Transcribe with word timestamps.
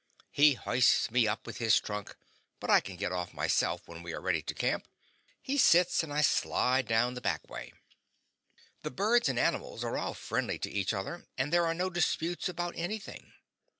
He 0.31 0.55
hoists 0.55 1.11
me 1.11 1.27
up 1.27 1.45
with 1.45 1.57
his 1.57 1.79
trunk, 1.79 2.15
but 2.59 2.71
I 2.71 2.79
can 2.79 2.95
get 2.95 3.11
off 3.11 3.35
myself; 3.35 3.87
when 3.87 4.01
we 4.01 4.15
are 4.15 4.19
ready 4.19 4.41
to 4.41 4.55
camp, 4.55 4.87
he 5.43 5.59
sits 5.59 6.01
and 6.01 6.11
I 6.11 6.21
slide 6.23 6.87
down 6.87 7.13
the 7.13 7.21
back 7.21 7.47
way. 7.47 7.71
The 8.81 8.89
birds 8.89 9.29
and 9.29 9.37
animals 9.37 9.83
are 9.83 9.99
all 9.99 10.15
friendly 10.15 10.57
to 10.57 10.71
each 10.71 10.91
other, 10.91 11.27
and 11.37 11.53
there 11.53 11.67
are 11.67 11.75
no 11.75 11.91
disputes 11.91 12.49
about 12.49 12.73
anything. 12.75 13.31